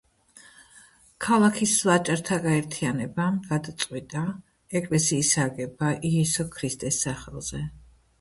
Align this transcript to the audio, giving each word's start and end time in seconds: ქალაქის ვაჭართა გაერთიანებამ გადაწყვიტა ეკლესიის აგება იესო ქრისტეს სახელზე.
ქალაქის 1.25 1.73
ვაჭართა 1.89 2.39
გაერთიანებამ 2.45 3.37
გადაწყვიტა 3.49 4.23
ეკლესიის 4.79 5.29
აგება 5.45 5.91
იესო 6.11 6.47
ქრისტეს 6.57 6.99
სახელზე. 7.09 7.63